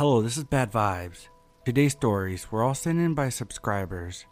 [0.00, 1.28] Hello, this is Bad Vibes.
[1.66, 4.24] Today's stories were all sent in by subscribers.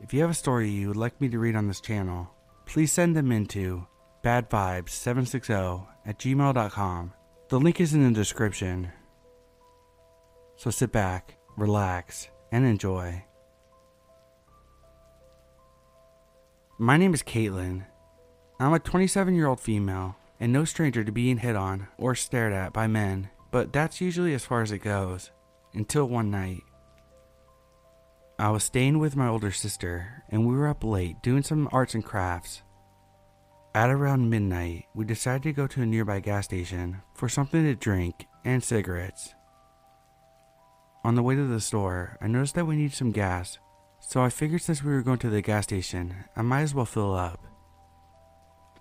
[0.00, 2.30] If you have a story you would like me to read on this channel,
[2.64, 3.84] please send them into
[4.22, 7.12] badvibes760 at gmail.com.
[7.48, 8.92] The link is in the description.
[10.54, 13.24] So sit back, relax, and enjoy.
[16.78, 17.86] My name is Kaytlyn.
[18.60, 22.52] I'm a 27 year old female and no stranger to being hit on or stared
[22.52, 25.30] at by men, but that's usually as far as it goes.
[25.74, 26.64] Until one night.
[28.36, 31.94] I was staying with my older sister, and we were up late doing some arts
[31.94, 32.62] and crafts.
[33.72, 37.76] At around midnight, we decided to go to a nearby gas station for something to
[37.76, 39.36] drink and cigarettes.
[41.04, 43.60] On the way to the store, I noticed that we needed some gas,
[44.00, 46.86] so I figured since we were going to the gas station, I might as well
[46.86, 47.46] fill up.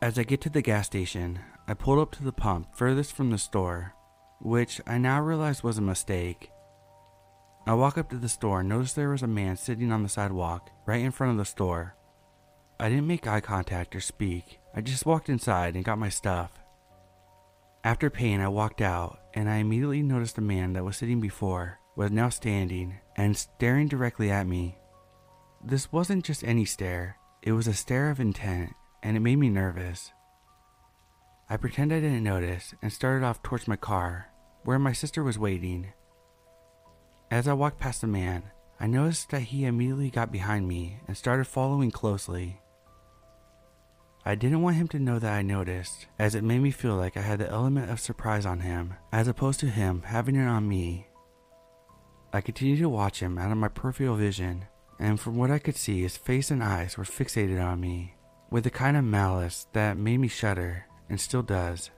[0.01, 3.29] As I get to the gas station, I pulled up to the pump furthest from
[3.29, 3.93] the store,
[4.39, 6.51] which I now realize was a mistake.
[7.65, 10.09] I walk up to the store and notice there was a man sitting on the
[10.09, 11.95] sidewalk right in front of the store.
[12.79, 16.51] I didn't make eye contact or speak, I just walked inside and got my stuff.
[17.83, 21.79] After paying, I walked out and I immediately noticed the man that was sitting before
[21.95, 24.77] was now standing and staring directly at me.
[25.63, 29.49] This wasn't just any stare, it was a stare of intent and it made me
[29.49, 30.11] nervous.
[31.53, 34.31] I pretended I didn't notice and started off towards my car,
[34.63, 35.93] where my sister was waiting.
[37.29, 38.41] As I walked past the man,
[38.79, 42.59] I noticed that he immediately got behind me and started following closely.
[44.25, 47.17] I didn't want him to know that I noticed, as it made me feel like
[47.17, 50.67] I had the element of surprise on him, as opposed to him having it on
[50.67, 51.05] me.
[52.33, 54.65] I continued to watch him out of my peripheral vision,
[54.97, 58.15] and from what I could see, his face and eyes were fixated on me
[58.49, 61.91] with a kind of malice that made me shudder and still does.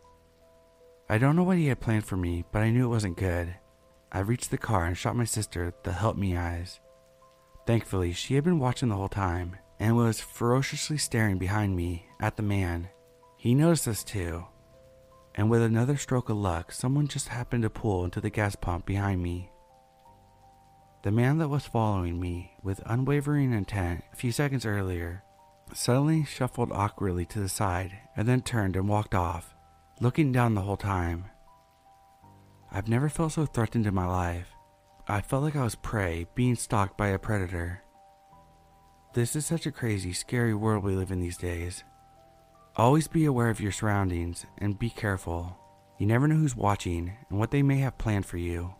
[1.08, 3.56] I don't know what he had planned for me, but I knew it wasn't good.
[4.12, 6.82] I reached the car and shot my sister the help me eyes.
[7.66, 12.36] Thankfully, she had been watching the whole time and was ferociously staring behind me at
[12.36, 12.90] the man.
[13.38, 14.48] He noticed us too.
[15.34, 18.86] And with another stroke of luck, someone just happened to pull into the gas pump
[18.86, 19.50] behind me.
[21.04, 25.24] The man that was following me with unwavering intent a few seconds earlier
[25.74, 29.56] suddenly shuffled awkwardly to the side and then turned and walked off,
[30.00, 31.26] looking down the whole time.
[32.72, 34.50] I've never felt so threatened in my life.
[35.08, 37.82] I felt like I was prey being stalked by a predator.
[39.14, 41.84] This is such a crazy, scary world we live in these days.
[42.76, 45.58] Always be aware of your surroundings and be careful.
[45.98, 48.76] You never know who's watching and what they may have planned for you.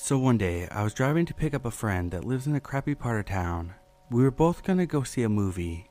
[0.00, 2.60] So one day, I was driving to pick up a friend that lives in a
[2.60, 3.74] crappy part of town.
[4.12, 5.90] We were both gonna go see a movie.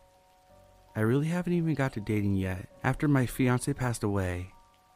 [0.96, 4.54] I really haven't even got to dating yet after my fiance passed away.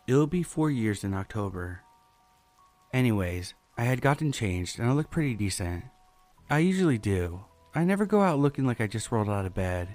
[0.08, 1.82] It'll be four years in October.
[2.94, 5.84] Anyways, I had gotten changed and I looked pretty decent.
[6.50, 7.44] I usually do.
[7.76, 9.90] I never go out looking like I just rolled out of bed.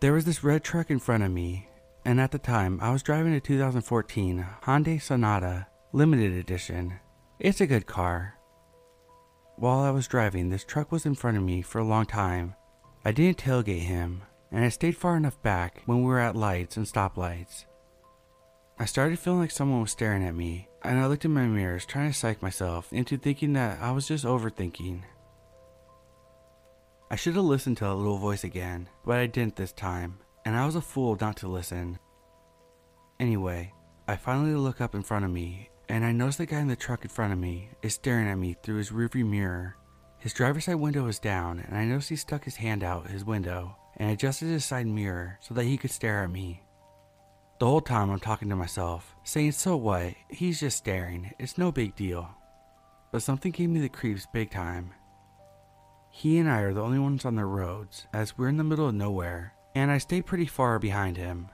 [0.00, 1.66] There was this red truck in front of me,
[2.04, 7.00] and at the time I was driving a 2014 Hyundai Sonata Limited Edition.
[7.40, 8.38] It's a good car.
[9.56, 12.54] While I was driving, this truck was in front of me for a long time.
[13.04, 14.22] I didn't tailgate him,
[14.52, 17.64] and I stayed far enough back when we were at lights and stoplights.
[18.78, 21.84] I started feeling like someone was staring at me, and I looked in my mirrors
[21.84, 25.02] trying to psych myself into thinking that I was just overthinking.
[27.10, 30.54] I should have listened to that little voice again, but I didn't this time, and
[30.54, 31.98] I was a fool not to listen.
[33.18, 33.74] Anyway,
[34.06, 36.76] I finally look up in front of me and I notice the guy in the
[36.76, 39.76] truck in front of me is staring at me through his rearview mirror.
[40.18, 43.24] His driver's side window is down, and I notice he stuck his hand out his
[43.24, 46.62] window and adjusted his side mirror so that he could stare at me.
[47.60, 50.14] The whole time I'm talking to myself, saying, So what?
[50.28, 51.32] He's just staring.
[51.38, 52.28] It's no big deal.
[53.12, 54.92] But something gave me the creeps big time.
[56.10, 58.88] He and I are the only ones on the roads, as we're in the middle
[58.88, 61.48] of nowhere, and I stay pretty far behind him.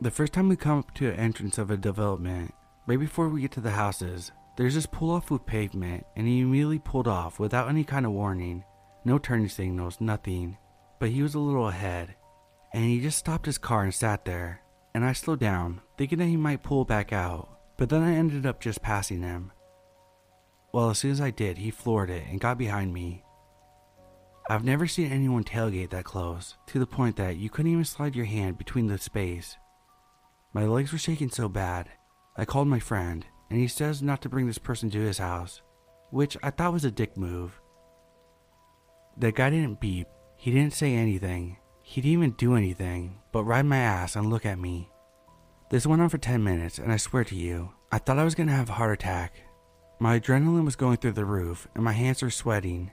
[0.00, 2.54] The first time we come up to an entrance of a development,
[2.86, 6.40] Right before we get to the houses, there's this pull off with pavement, and he
[6.40, 8.62] immediately pulled off without any kind of warning.
[9.06, 10.58] No turning signals, nothing.
[10.98, 12.14] But he was a little ahead,
[12.74, 14.60] and he just stopped his car and sat there.
[14.94, 17.48] And I slowed down, thinking that he might pull back out,
[17.78, 19.50] but then I ended up just passing him.
[20.72, 23.24] Well, as soon as I did, he floored it and got behind me.
[24.50, 28.14] I've never seen anyone tailgate that close, to the point that you couldn't even slide
[28.14, 29.56] your hand between the space.
[30.52, 31.88] My legs were shaking so bad,
[32.36, 35.62] I called my friend, and he says not to bring this person to his house,
[36.10, 37.60] which I thought was a dick move.
[39.16, 43.66] The guy didn't beep, he didn't say anything, He didn't even do anything but ride
[43.66, 44.88] my ass and look at me.
[45.70, 48.34] This went on for 10 minutes, and I swear to you, I thought I was
[48.34, 49.34] gonna have a heart attack.
[49.98, 52.90] My adrenaline was going through the roof, and my hands were sweating.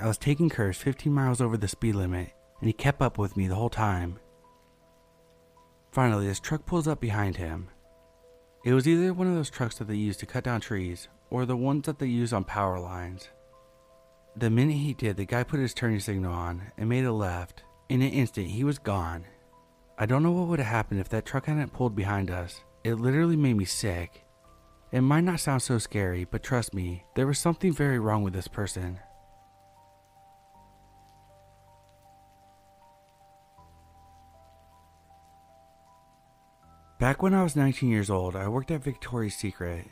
[0.00, 3.36] I was taking curves 15 miles over the speed limit, and he kept up with
[3.36, 4.18] me the whole time.
[5.92, 7.68] Finally, his truck pulls up behind him.
[8.64, 11.46] It was either one of those trucks that they use to cut down trees, or
[11.46, 13.28] the ones that they use on power lines.
[14.36, 17.62] The minute he did, the guy put his turning signal on and made a left.
[17.88, 19.24] In an instant, he was gone.
[19.96, 22.60] I don't know what would have happened if that truck hadn't pulled behind us.
[22.84, 24.24] It literally made me sick.
[24.92, 28.32] It might not sound so scary, but trust me, there was something very wrong with
[28.32, 29.00] this person.
[37.08, 39.86] Back when I was 19 years old, I worked at Victoria's Secret.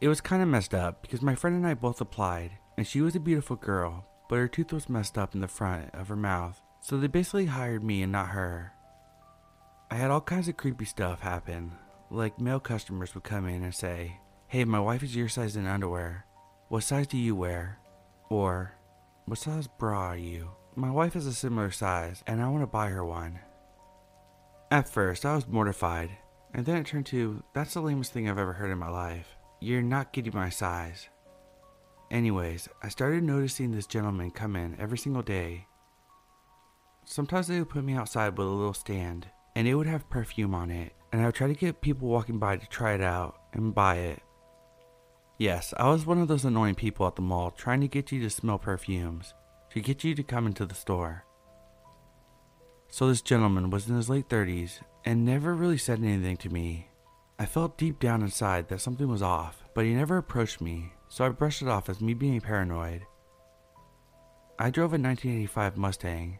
[0.00, 3.02] It was kind of messed up because my friend and I both applied, and she
[3.02, 6.16] was a beautiful girl, but her tooth was messed up in the front of her
[6.16, 8.72] mouth, so they basically hired me and not her.
[9.90, 11.72] I had all kinds of creepy stuff happen,
[12.10, 14.16] like male customers would come in and say,
[14.48, 16.24] Hey, my wife is your size in underwear.
[16.68, 17.78] What size do you wear?
[18.30, 18.72] Or,
[19.26, 20.52] What size bra are you?
[20.76, 23.38] My wife is a similar size, and I want to buy her one.
[24.72, 26.08] At first, I was mortified,
[26.54, 29.36] and then it turned to that's the lamest thing I've ever heard in my life.
[29.60, 31.10] You're not getting my size.
[32.10, 35.66] Anyways, I started noticing this gentleman come in every single day.
[37.04, 40.54] Sometimes they would put me outside with a little stand, and it would have perfume
[40.54, 43.42] on it, and I would try to get people walking by to try it out
[43.52, 44.22] and buy it.
[45.36, 48.22] Yes, I was one of those annoying people at the mall trying to get you
[48.22, 49.34] to smell perfumes,
[49.68, 51.26] to get you to come into the store.
[52.92, 56.88] So this gentleman was in his late 30s and never really said anything to me.
[57.38, 61.24] I felt deep down inside that something was off, but he never approached me, so
[61.24, 63.06] I brushed it off as me being paranoid.
[64.58, 66.38] I drove a 1985 Mustang,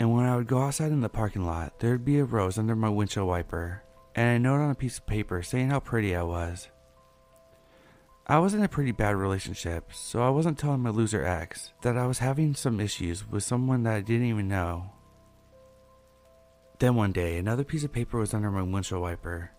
[0.00, 2.58] and when I would go outside in the parking lot, there would be a rose
[2.58, 3.84] under my windshield wiper,
[4.16, 6.66] and a note on a piece of paper saying how pretty I was.
[8.26, 11.96] I was in a pretty bad relationship, so I wasn't telling my loser ex that
[11.96, 14.90] I was having some issues with someone that I didn't even know.
[16.82, 19.52] Then one day, another piece of paper was under my windshield wiper.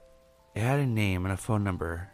[0.56, 2.10] It had a name and a phone number.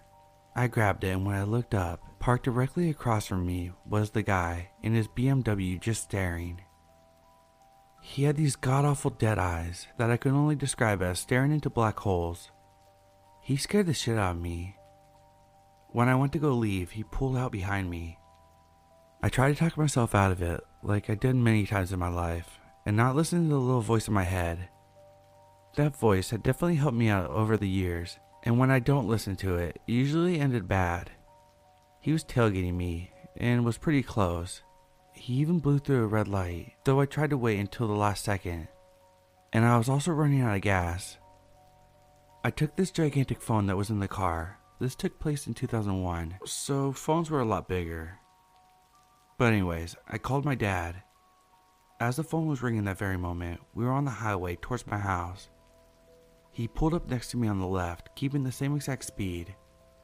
[0.56, 4.22] I grabbed it, and when I looked up, parked directly across from me was the
[4.22, 6.62] guy in his BMW just staring.
[8.04, 11.72] He had these god awful dead eyes that I could only describe as staring into
[11.72, 12.52] black holes.
[13.42, 14.76] He scared the shit out of me.
[15.88, 18.20] When I went to go leave, he pulled out behind me.
[19.24, 22.10] I tried to talk myself out of it, like I did many times in my
[22.10, 24.70] life, and not listen to the little voice in my head.
[25.80, 29.38] That voice had definitely helped me out over the years, and when I don't listen
[29.38, 31.10] to it, it usually ended bad.
[32.02, 34.62] He was tailgating me and was pretty close.
[35.14, 38.26] He even blew through a red light, though I tried to wait until the last
[38.26, 38.68] second.
[39.54, 41.18] And I was also running out of gas.
[42.44, 44.60] I took this gigantic phone that was in the car.
[44.82, 48.20] This took place in 2001, so phones were a lot bigger.
[49.38, 51.04] But, anyways, I called my dad.
[52.02, 54.98] As the phone was ringing that very moment, we were on the highway towards my
[54.98, 55.48] house.
[56.52, 59.56] He pulled up next to me on the left, keeping the same exact speed.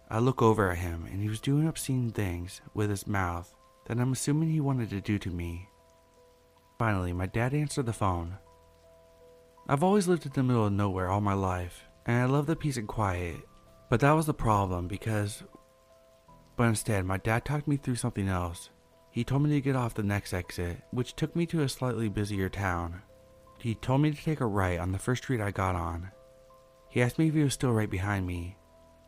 [0.09, 3.53] I look over at him, and he was doing obscene things with his mouth
[3.87, 5.69] that I'm assuming he wanted to do to me.
[6.77, 8.37] Finally, my dad answered the phone.
[9.67, 12.55] I've always lived in the middle of nowhere all my life, and I love the
[12.55, 13.37] peace and quiet,
[13.89, 15.43] but that was the problem because.
[16.55, 18.69] But instead, my dad talked me through something else.
[19.11, 22.09] He told me to get off the next exit, which took me to a slightly
[22.09, 23.01] busier town.
[23.59, 26.11] He told me to take a right on the first street I got on.
[26.95, 28.55] He asked me if he was still right behind me,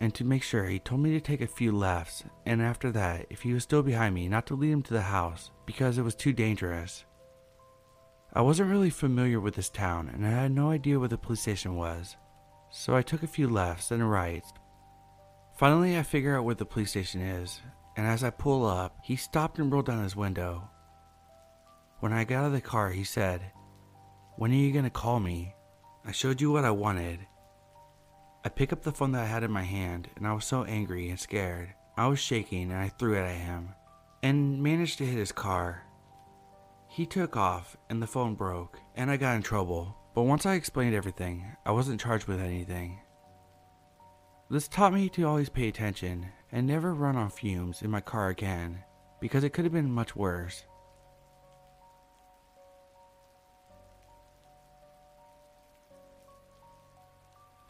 [0.01, 3.27] and to make sure, he told me to take a few lefts, and after that,
[3.29, 6.01] if he was still behind me, not to lead him to the house because it
[6.01, 7.06] was too dangerous.
[8.34, 11.39] I wasn't really familiar with this town, and I had no idea where the police
[11.39, 12.17] station was,
[12.70, 14.51] so I took a few lefts and rights.
[15.58, 17.62] Finally, I figure out where the police station is,
[17.96, 20.70] and as I pull up, he stopped and rolled down his window.
[22.01, 23.53] When I got out of the car, he said,
[24.36, 25.56] When are you gonna call me?
[26.03, 27.25] I showed you what I wanted.
[28.47, 30.63] I picked up the phone that I had in my hand, and I was so
[30.63, 31.73] angry and scared.
[31.97, 33.75] I was shaking and I threw it at him,
[34.23, 35.83] and managed to hit his car.
[36.87, 39.97] He took off, and the phone broke, and I got in trouble.
[40.15, 43.01] But once I explained everything, I wasn't charged with anything.
[44.49, 48.29] This taught me to always pay attention and never run on fumes in my car
[48.29, 48.81] again,
[49.19, 50.63] because it could have been much worse.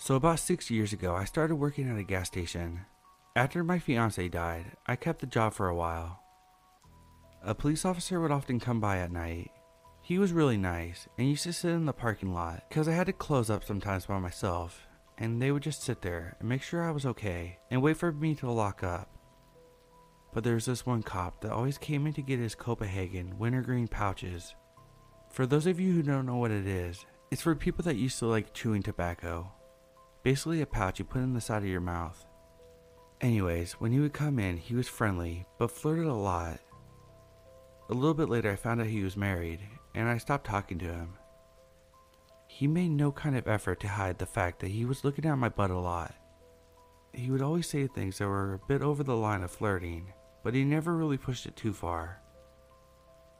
[0.07, 2.85] So, about six years ago, I started working at a gas station.
[3.35, 6.21] After my fiance died, I kept the job for a while.
[7.43, 9.51] A police officer would often come by at night.
[10.01, 13.07] He was really nice and used to sit in the parking lot because I had
[13.07, 14.87] to close up sometimes by myself,
[15.17, 18.13] and they would just sit there and make sure I was okay and wait for
[18.13, 19.09] me to lock up.
[20.33, 23.89] But there was this one cop that always came in to get his Copenhagen wintergreen
[23.89, 24.55] pouches.
[25.31, 28.19] For those of you who don't know what it is, it's for people that used
[28.19, 29.51] to like chewing tobacco.
[30.27, 32.25] Basically, a pouch you put in the side of your mouth.
[33.21, 36.59] Anyways, when he would come in, he was friendly, but flirted a lot.
[37.89, 39.61] A little bit later, I found out he was married,
[39.95, 41.13] and I stopped talking to him.
[42.45, 45.37] He made no kind of effort to hide the fact that he was looking at
[45.37, 46.13] my butt a lot.
[47.13, 50.11] He would always say things that were a bit over the line of flirting,
[50.43, 52.21] but he never really pushed it too far.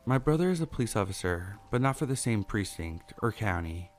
[0.06, 3.92] My brother is a police officer, but not for the same precinct or county.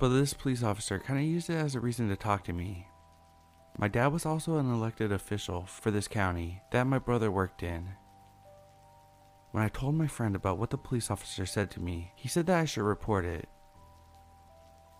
[0.00, 2.88] But this police officer kind of used it as a reason to talk to me.
[3.78, 7.90] My dad was also an elected official for this county that my brother worked in.
[9.50, 12.46] When I told my friend about what the police officer said to me, he said
[12.46, 13.46] that I should report it.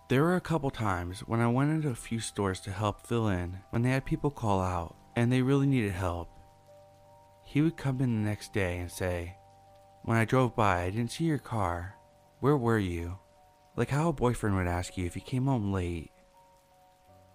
[0.07, 3.27] There were a couple times when I went into a few stores to help fill
[3.27, 6.29] in when they had people call out and they really needed help.
[7.43, 9.37] He would come in the next day and say,
[10.03, 11.95] When I drove by, I didn't see your car.
[12.39, 13.17] Where were you?
[13.75, 16.11] Like how a boyfriend would ask you if you came home late.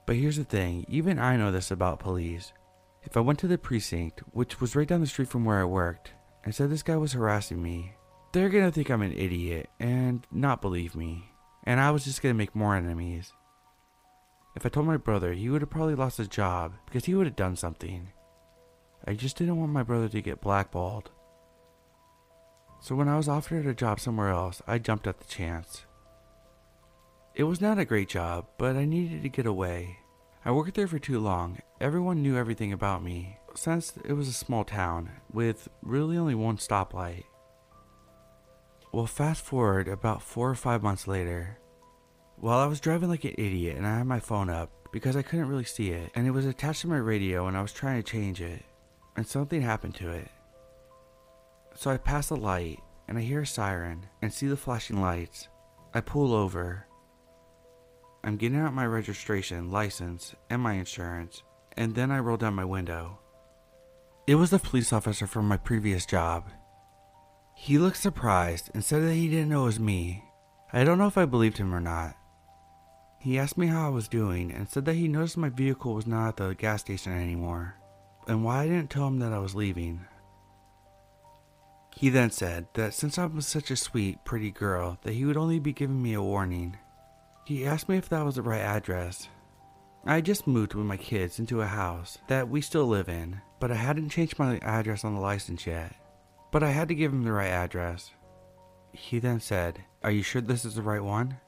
[0.06, 2.52] But here's the thing even I know this about police.
[3.02, 5.64] If I went to the precinct, which was right down the street from where I
[5.64, 6.12] worked,
[6.44, 7.94] and said this guy was harassing me,
[8.32, 11.30] they're gonna think I'm an idiot and not believe me,
[11.64, 13.32] and I was just gonna make more enemies.
[14.56, 17.26] If I told my brother, he would have probably lost his job because he would
[17.26, 18.08] have done something.
[19.06, 21.10] I just didn't want my brother to get blackballed.
[22.80, 25.86] So when I was offered a job somewhere else, I jumped at the chance.
[27.36, 29.98] It was not a great job, but I needed to get away.
[30.42, 31.58] I worked there for too long.
[31.82, 36.56] Everyone knew everything about me, since it was a small town with really only one
[36.56, 37.24] stoplight.
[38.90, 41.58] Well, fast forward about four or five months later.
[42.36, 45.20] While I was driving like an idiot and I had my phone up because I
[45.20, 48.02] couldn't really see it, and it was attached to my radio and I was trying
[48.02, 48.64] to change it,
[49.14, 50.30] and something happened to it.
[51.74, 55.48] So I pass a light and I hear a siren and see the flashing lights.
[55.92, 56.85] I pull over
[58.26, 61.44] I'm getting out my registration, license, and my insurance,
[61.76, 63.20] and then I roll down my window.
[64.26, 66.50] It was the police officer from my previous job.
[67.54, 70.24] He looked surprised and said that he didn't know it was me.
[70.72, 72.16] I don't know if I believed him or not.
[73.20, 76.08] He asked me how I was doing and said that he noticed my vehicle was
[76.08, 77.76] not at the gas station anymore,
[78.26, 80.04] and why I didn't tell him that I was leaving.
[81.94, 85.36] He then said that since I was such a sweet, pretty girl, that he would
[85.36, 86.76] only be giving me a warning
[87.46, 89.28] he asked me if that was the right address.
[90.04, 93.70] I just moved with my kids into a house that we still live in, but
[93.70, 95.94] I hadn't changed my address on the license yet.
[96.50, 98.10] But I had to give him the right address.
[98.92, 101.38] He then said, Are you sure this is the right one?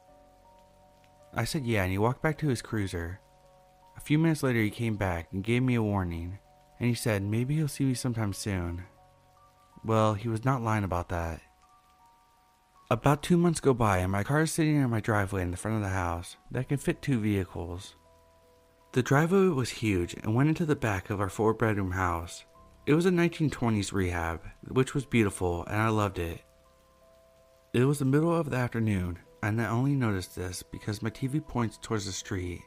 [1.34, 3.20] I said yeah, and he walked back to his cruiser.
[3.96, 6.38] A few minutes later, he came back and gave me a warning,
[6.78, 8.84] and he said maybe he'll see me sometime soon.
[9.84, 11.40] Well, he was not lying about that.
[12.90, 15.58] About two months go by and my car is sitting in my driveway in the
[15.58, 17.96] front of the house that can fit two vehicles.
[18.92, 22.46] The driveway was huge and went into the back of our four bedroom house.
[22.86, 26.40] It was a 1920s rehab, which was beautiful and I loved it.
[27.74, 31.46] It was the middle of the afternoon and I only noticed this because my TV
[31.46, 32.62] points towards the street,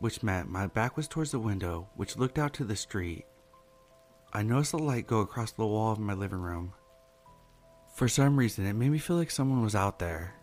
[0.00, 3.24] which meant my back was towards the window which looked out to the street.
[4.34, 6.74] I noticed the light go across the wall of my living room
[7.92, 10.34] for some reason, it made me feel like someone was out there.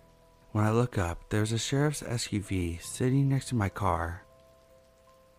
[0.51, 4.23] When I look up, there's a sheriff's SUV sitting next to my car.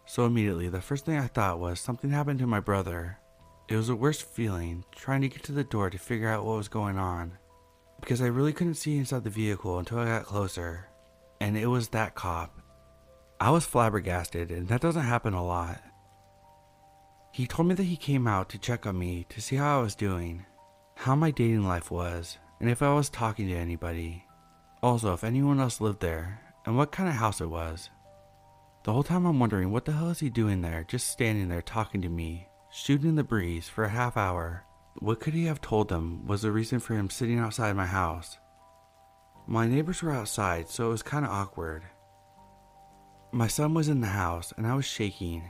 [0.07, 3.19] So immediately, the first thing I thought was something happened to my brother.
[3.69, 6.57] It was the worst feeling, trying to get to the door to figure out what
[6.57, 7.39] was going on.
[8.01, 10.89] Because I really couldn't see inside the vehicle until I got closer.
[11.41, 12.61] And it was that cop.
[13.41, 15.81] I was flabbergasted, and that doesn't happen a lot.
[17.33, 19.83] He told me that he came out to check on me to see how I
[19.83, 20.45] was doing
[21.01, 24.23] how my dating life was, and if I was talking to anybody.
[24.83, 27.89] Also, if anyone else lived there, and what kind of house it was.
[28.85, 31.63] The whole time I'm wondering what the hell is he doing there, just standing there
[31.63, 34.67] talking to me, shooting the breeze for a half hour.
[34.99, 38.37] What could he have told them was the reason for him sitting outside my house?
[39.47, 41.83] My neighbors were outside, so it was kind of awkward.
[43.33, 45.45] My son was in the house, and I was shaking.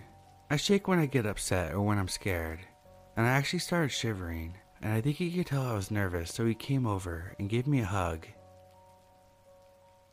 [0.49, 2.61] I shake when I get upset or when I'm scared,
[3.17, 6.47] and I actually started shivering and I think he could tell I was nervous, so
[6.47, 8.27] he came over and gave me a hug.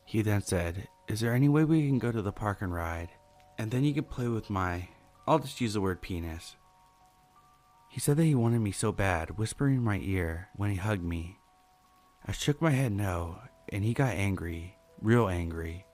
[0.04, 3.08] He then said, Is there any way we can go to the park and ride?
[3.58, 4.88] And then you can play with my,
[5.26, 6.56] I'll just use the word penis.
[7.88, 11.02] He said that he wanted me so bad, whispering in my ear when he hugged
[11.02, 11.38] me.
[12.26, 13.38] I shook my head no,
[13.70, 15.86] and he got angry, real angry.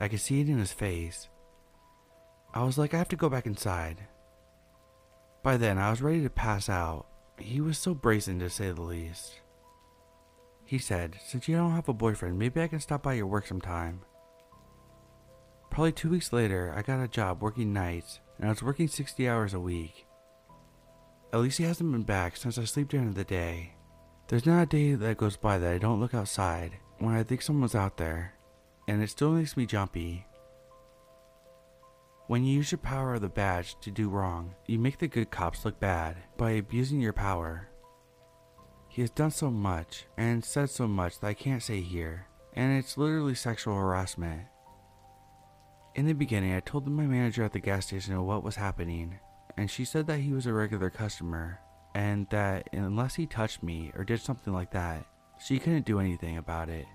[0.00, 1.28] I could see it in his face.
[2.54, 4.06] I was like, I have to go back inside.
[5.42, 7.06] By then, I was ready to pass out.
[7.38, 9.40] He was so brazen to say the least.
[10.64, 13.46] He said, Since you don't have a boyfriend, maybe I can stop by your work
[13.46, 14.00] sometime.
[15.70, 19.28] Probably two weeks later, I got a job working nights, and I was working 60
[19.28, 20.06] hours a week.
[21.32, 23.74] At least he hasn't been back since I sleep during the day.
[24.28, 27.42] There's not a day that goes by that I don't look outside when I think
[27.42, 28.34] someone's out there,
[28.88, 30.26] and it still makes me jumpy.
[32.28, 35.30] When you use your power of the badge to do wrong, you make the good
[35.30, 37.68] cops look bad by abusing your power.
[38.88, 42.76] He has done so much and said so much that I can't say here, and
[42.76, 44.42] it's literally sexual harassment.
[45.94, 49.20] In the beginning, I told my manager at the gas station what was happening,
[49.56, 51.60] and she said that he was a regular customer,
[51.94, 55.06] and that unless he touched me or did something like that,
[55.38, 56.86] she couldn't do anything about it.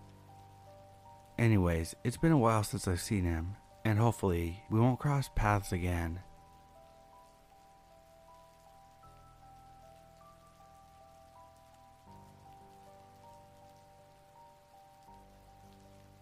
[1.37, 5.71] Anyways, it's been a while since I've seen him, and hopefully we won't cross paths
[5.71, 6.19] again.